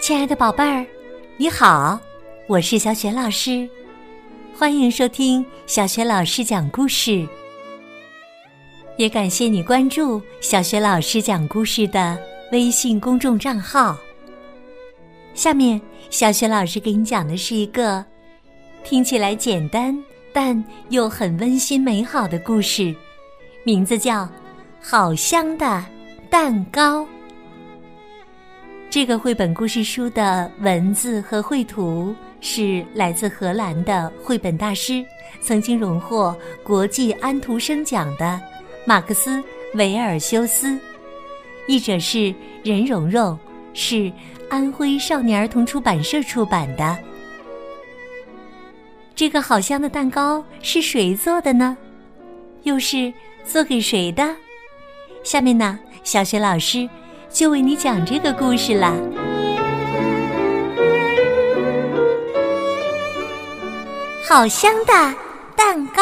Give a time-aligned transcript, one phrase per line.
[0.00, 0.84] 亲爱的宝贝儿，
[1.36, 2.00] 你好，
[2.48, 3.68] 我是小雪老师，
[4.58, 7.24] 欢迎收听小雪老师讲故事。
[8.96, 12.18] 也感谢你关注小雪老师讲故事的
[12.50, 13.96] 微信公众账号。
[15.32, 15.80] 下面，
[16.10, 18.04] 小雪老师给你讲的是一个
[18.82, 19.96] 听起来简单
[20.32, 22.92] 但又很温馨美好的故事，
[23.66, 24.24] 名字叫
[24.78, 25.82] 《好香的
[26.28, 27.00] 蛋糕》。
[28.90, 35.02] 这个绘本故事书的文字和绘图是来自荷兰的绘本大师，
[35.40, 38.38] 曾经荣获国际安徒生奖的
[38.84, 39.38] 马克思·
[39.76, 40.78] 维尔修斯，
[41.66, 43.36] 译者是任蓉蓉，
[43.72, 44.12] 是
[44.50, 46.98] 安徽少年儿童出版社出版的。
[49.16, 51.74] 这个好香的蛋糕是谁做的呢？
[52.64, 53.12] 又是
[53.44, 54.36] 做给谁的？
[55.22, 56.88] 下面呢，小雪老师。
[57.30, 58.94] 就为你讲这个故事啦！
[64.28, 64.92] 好香的
[65.56, 66.00] 蛋糕！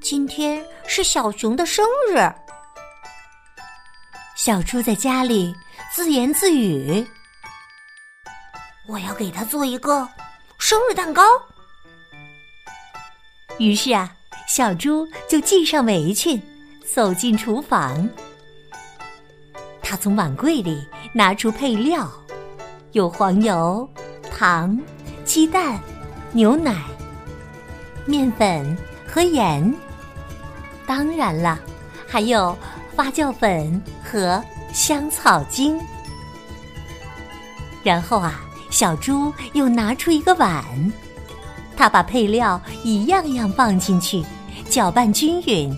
[0.00, 2.16] 今天是小熊的生日，
[4.34, 5.54] 小猪在家里
[5.92, 7.06] 自言自语
[8.88, 10.08] ：“我要给他做一个
[10.66, 11.22] 生日蛋糕。”
[13.60, 14.10] 于是啊，
[14.48, 16.40] 小猪就系上围裙，
[16.90, 18.08] 走进厨房。
[19.82, 22.10] 他从碗柜里拿出配料，
[22.92, 23.86] 有黄油、
[24.34, 24.80] 糖、
[25.22, 25.78] 鸡蛋、
[26.32, 26.82] 牛奶、
[28.06, 28.74] 面粉
[29.06, 29.70] 和盐。
[30.86, 31.60] 当然了，
[32.08, 32.56] 还有
[32.96, 35.78] 发酵粉和香草精。
[37.82, 38.40] 然后啊，
[38.74, 40.64] 小猪又拿出一个碗。
[41.76, 44.24] 他把配料一样样放进去，
[44.68, 45.72] 搅拌均匀。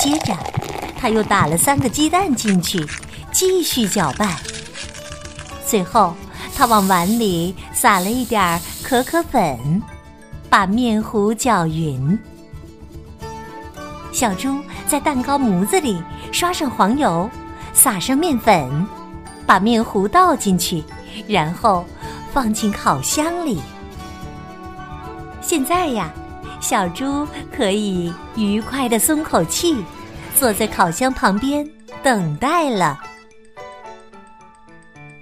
[0.00, 0.32] 接着，
[0.96, 2.86] 他又打了三个鸡蛋进去，
[3.32, 4.36] 继续搅拌。
[5.66, 6.14] 最后，
[6.54, 9.82] 他往碗里撒了一点可可粉，
[10.48, 12.16] 把面糊搅匀。
[14.12, 17.28] 小猪在蛋糕模子里刷上黄油，
[17.74, 18.86] 撒上面粉，
[19.44, 20.84] 把面糊倒进去，
[21.26, 21.84] 然后
[22.32, 23.60] 放进烤箱里。
[25.40, 26.10] 现在呀，
[26.60, 29.76] 小猪可以愉快的松口气，
[30.38, 31.68] 坐在烤箱旁边
[32.02, 32.98] 等待了。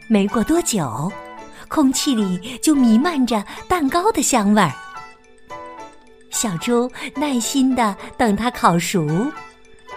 [0.08, 1.12] 没过多久，
[1.68, 4.72] 空气里就弥漫着蛋糕的香味儿。
[6.30, 9.06] 小猪耐心的等它烤熟，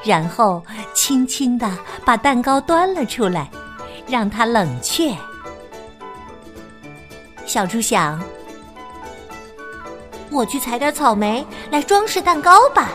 [0.04, 3.50] 然后轻轻的把蛋糕端了出来，
[4.08, 5.16] 让它冷却。
[7.48, 8.22] 小猪想。
[10.30, 12.92] 我去采点草莓来装饰蛋糕吧。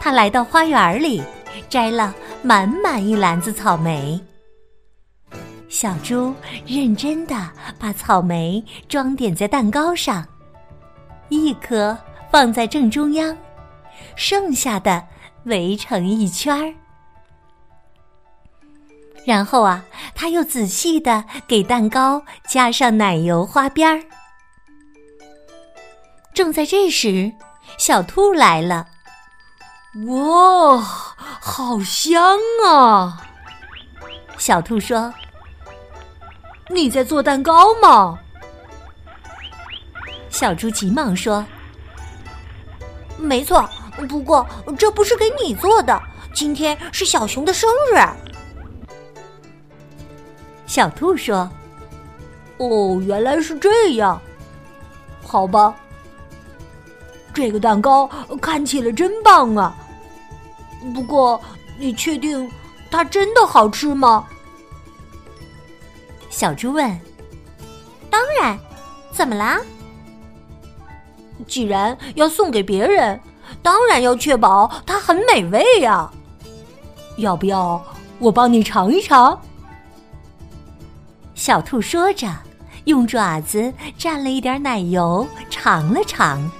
[0.00, 1.22] 他来到花园里，
[1.68, 4.18] 摘了满满一篮子草莓。
[5.68, 6.34] 小猪
[6.66, 7.36] 认真的
[7.78, 10.26] 把草莓装点在蛋糕上，
[11.28, 11.96] 一颗
[12.32, 13.36] 放在正中央，
[14.16, 15.06] 剩下的
[15.44, 16.74] 围成一圈儿。
[19.26, 19.84] 然后啊，
[20.20, 24.02] 他又仔细的给蛋糕加上奶油花边儿。
[26.34, 27.32] 正在这时，
[27.78, 28.88] 小兔来了。
[30.08, 30.80] 哇，
[31.40, 32.36] 好香
[32.66, 33.28] 啊！
[34.36, 35.14] 小兔说
[36.68, 38.18] ：“你在做蛋糕吗？”
[40.30, 41.46] 小猪急忙说
[43.16, 43.70] ：“没错，
[44.08, 44.44] 不过
[44.76, 46.02] 这不是给你做的。
[46.34, 47.98] 今天是小熊的生日。”
[50.78, 51.50] 小兔说
[52.58, 54.22] ：“哦，原来是这样。
[55.26, 55.74] 好吧。”
[57.34, 58.08] 这个蛋糕
[58.40, 59.76] 看起来真棒啊！
[60.94, 61.40] 不过，
[61.80, 62.48] 你确定
[62.92, 64.24] 它真的好吃吗？
[66.30, 66.88] 小猪问。
[68.08, 68.56] 当然，
[69.10, 69.58] 怎么啦？
[71.48, 73.20] 既然要送给别人，
[73.64, 76.08] 当然要确保它很美味呀。
[77.16, 77.84] 要不要
[78.20, 79.36] 我帮你尝一尝？
[81.38, 82.28] 小兔说着，
[82.86, 86.50] 用爪子蘸了一点奶油，尝了尝。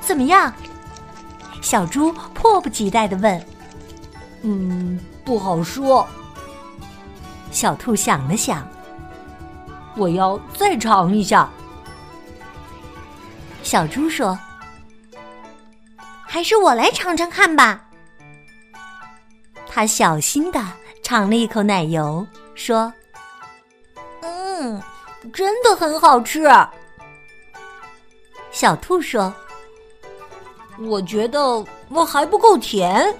[0.00, 0.54] 怎么样？
[1.60, 3.46] 小猪迫不及待的问。
[4.42, 6.06] “嗯，不好说。”
[7.50, 8.64] 小兔想了想
[9.98, 11.50] ，“我要再尝一下。”
[13.64, 14.38] 小猪说
[16.22, 17.86] ，“还是我来尝尝看吧。”
[19.66, 20.64] 他小心的
[21.02, 22.24] 尝了一口奶油，
[22.54, 22.92] 说
[24.22, 24.80] ：“嗯，
[25.32, 26.48] 真的很好吃。
[28.50, 29.32] 小兔说
[30.78, 33.14] ：“我觉得我还不够甜。”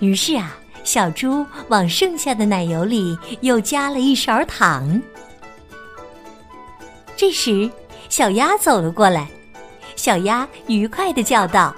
[0.00, 5.00] 于是啊，小猪往剩下的奶油里又加了一勺糖。
[7.16, 7.70] 这时，
[8.08, 9.28] 小鸭走了过来，
[9.94, 11.74] 小鸭愉快的叫道：“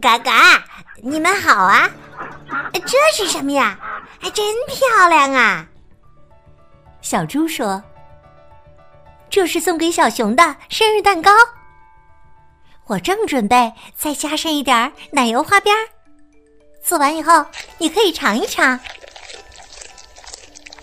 [0.00, 0.64] 嘎嘎，
[1.02, 1.90] 你们好啊！
[2.72, 3.78] 这是什么呀？
[4.26, 5.64] 还真漂亮啊！”
[7.00, 7.80] 小猪说
[9.30, 11.30] ：“这是送给小熊的生日蛋糕，
[12.86, 15.86] 我正准备再加上一点奶油花边儿。”
[16.82, 17.46] 做完以后，
[17.78, 18.80] 你可以尝一尝。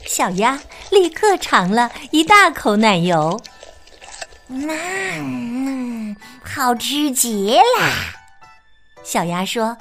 [0.05, 0.57] 小鸭
[0.89, 3.37] 立刻尝了一大口奶油，
[4.47, 7.91] 嗯，好吃极了。
[9.03, 9.75] 小鸭说：“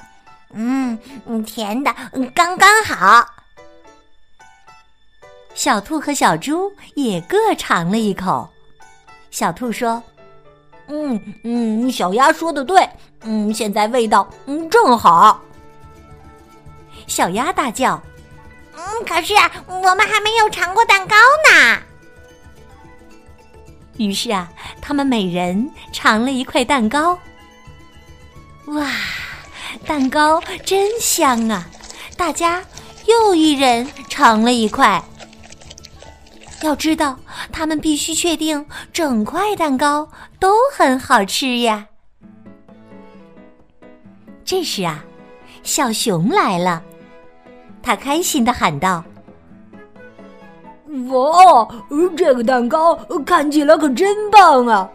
[0.51, 0.99] 嗯，
[1.45, 1.95] 甜的
[2.35, 3.25] 刚刚好。”
[5.53, 8.47] 小兔和小猪也各尝了一口。
[9.31, 10.01] 小兔说
[10.87, 12.87] ：“嗯嗯，小鸭说的对，
[13.21, 15.39] 嗯，现在味道嗯正好。”
[17.07, 18.01] 小鸭大叫
[18.75, 19.33] ：“嗯，可是
[19.67, 21.15] 我们还没有尝过蛋糕
[21.51, 21.79] 呢。”
[23.97, 24.51] 于是啊，
[24.81, 27.17] 他们每人尝了一块蛋糕。
[28.67, 28.89] 哇，
[29.85, 31.67] 蛋糕真香啊！
[32.17, 32.63] 大家
[33.05, 35.03] 又一人尝了一块。
[36.63, 37.19] 要知道，
[37.51, 40.07] 他们必须确定整块蛋糕
[40.39, 41.85] 都很好吃呀。
[44.45, 45.03] 这时啊，
[45.61, 46.81] 小熊来了。
[47.81, 49.03] 他开心的喊道
[51.11, 51.67] ：“哇，
[52.15, 52.95] 这个蛋糕
[53.25, 54.89] 看起来可真棒啊！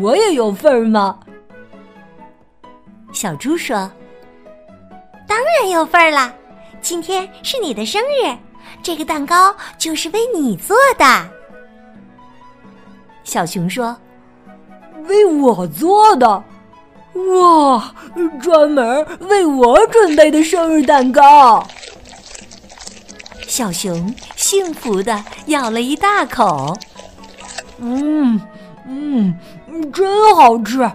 [0.00, 1.20] 我也有份儿吗？”
[3.12, 3.88] 小猪说
[5.28, 6.34] ：“当然有份儿啦！
[6.80, 8.36] 今天是你的生日，
[8.82, 11.04] 这个蛋糕就是为你做的。”
[13.24, 13.96] 小熊说
[15.06, 16.42] ：“为我做的？
[17.12, 17.94] 哇，
[18.40, 21.66] 专门为我准备的生日蛋糕！”
[23.46, 26.76] 小熊幸福的咬了一大口，
[27.78, 28.40] 嗯
[28.86, 29.36] 嗯，
[29.92, 30.90] 真好吃！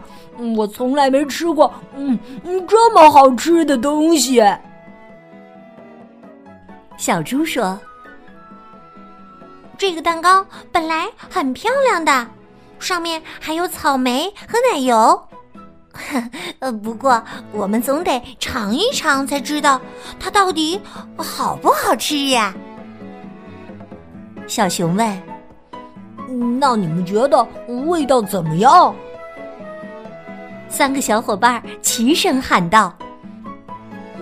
[0.55, 4.41] 我从来没吃过嗯嗯这么好吃的东西。
[6.97, 7.79] 小猪说
[9.77, 12.27] ：“这个蛋糕本来很漂亮的，
[12.79, 15.21] 上面还有草莓和奶油。
[16.59, 19.79] 呃，不过我们总得尝一尝才知道
[20.19, 20.79] 它到底
[21.17, 22.53] 好不好吃呀。”
[24.47, 25.23] 小熊问
[26.59, 27.47] ：“那你们觉得
[27.87, 28.95] 味道怎么样？”
[30.69, 32.93] 三个小伙伴齐声喊道：“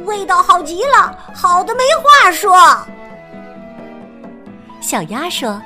[0.05, 2.77] 味道好极了，好的没话说。”
[4.81, 5.61] 小鸭说：“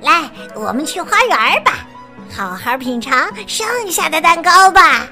[0.00, 1.86] 来，我们去花园吧。”
[2.34, 5.06] 好好品尝剩下的蛋糕吧。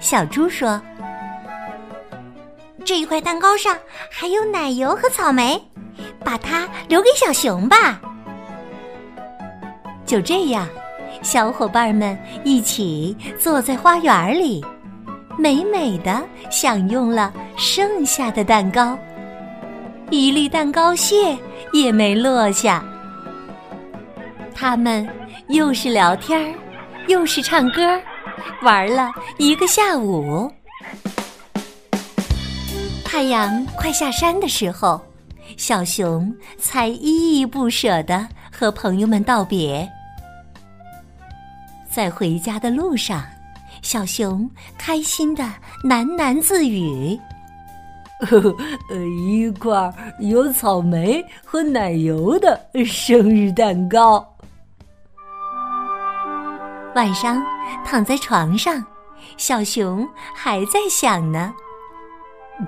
[0.00, 0.80] 小猪说
[2.86, 3.76] ：“这一块蛋糕上
[4.10, 5.62] 还有奶油和草莓，
[6.24, 8.00] 把它留给小熊吧。”
[10.06, 10.66] 就这样，
[11.20, 14.64] 小伙伴们一起坐在花园里，
[15.38, 18.98] 美美的享用了剩下的蛋糕，
[20.10, 21.38] 一粒蛋糕屑
[21.72, 22.84] 也没落下。
[24.54, 25.08] 他们。
[25.48, 26.54] 又是聊天，
[27.06, 27.98] 又是唱歌，
[28.60, 30.52] 玩了一个下午。
[33.02, 35.00] 太阳快下山的时候，
[35.56, 39.88] 小熊才依依不舍的和朋友们道别。
[41.90, 43.24] 在回家的路上，
[43.88, 45.42] 小熊开心的
[45.82, 47.18] 喃喃自语
[48.20, 48.54] ：“呵呵，
[49.26, 49.90] 一块
[50.20, 54.22] 有草莓和奶油的生日蛋糕。”
[56.94, 57.42] 晚上
[57.82, 58.84] 躺在床上，
[59.38, 61.50] 小熊还在想呢。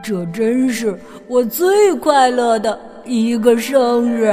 [0.03, 0.99] 这真是
[1.29, 4.33] 我最快乐的一个生日。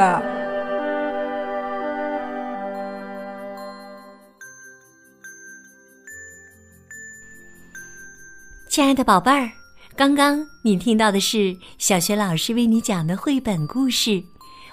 [8.77, 9.49] 亲爱的宝贝儿，
[9.95, 14.11] 刚刚你听到的是小学老师为你讲的绘本故事《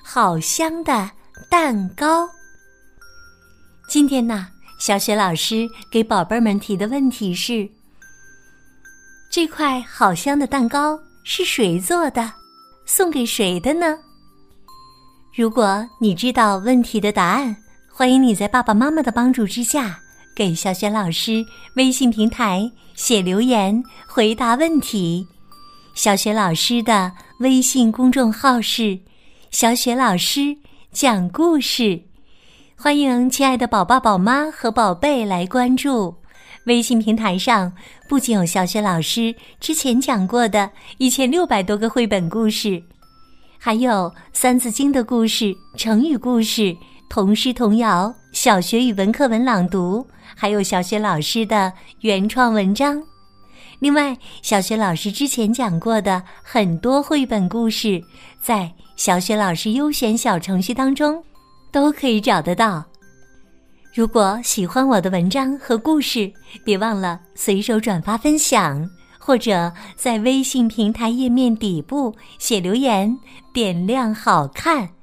[0.02, 1.10] 好香的
[1.48, 2.26] 蛋糕》。
[3.88, 4.48] 今天呢？
[4.78, 7.66] 小雪老师给宝贝们提的问题是：
[9.30, 12.30] 这块好香的蛋糕是谁做的？
[12.84, 13.96] 送给谁的呢？
[15.34, 17.56] 如果你知道问题的答案，
[17.90, 19.98] 欢迎你在爸爸妈妈的帮助之下，
[20.34, 21.44] 给小雪老师
[21.76, 25.26] 微信平台写留言回答问题。
[25.94, 28.98] 小雪老师的微信公众号是
[29.52, 30.56] “小雪老师
[30.90, 32.02] 讲故事，
[32.76, 36.16] 欢迎亲爱的宝爸、宝妈和宝贝来关注。
[36.66, 37.72] 微信平台上
[38.08, 42.82] 不仅有小雪老师之前讲过的一千六百多个绘本故事，
[43.58, 43.90] 还有
[44.32, 46.76] 《三字经》的故事、成语故事、
[47.08, 53.02] 童诗童谣、小学语文课文朗读，还有小雪老师的原创文章。
[53.80, 58.02] 另外，小雪老师之前讲过的很多绘本故事，
[58.40, 61.22] 在小雪老师优选小程序当中
[61.70, 62.84] 都可以找得到。
[63.92, 66.32] 如果喜欢我的文章和故事，
[66.64, 68.88] 别忘了随手转发分享，
[69.18, 73.16] 或者在微信平台页面底部写留言，
[73.52, 74.93] 点亮好看。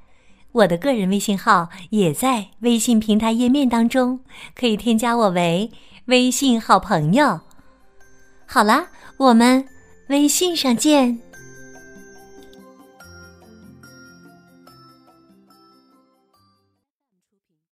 [0.52, 4.20] 我的个人微信号也在微信平台页面当中，
[4.54, 5.70] 可以添加我为
[6.06, 7.40] 微信好朋友。
[8.46, 9.66] 好啦，我们
[10.08, 11.31] 微信上见。